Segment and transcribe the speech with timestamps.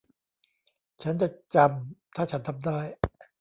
[1.03, 2.79] ฉันจะจำ ถ้าฉันทำได้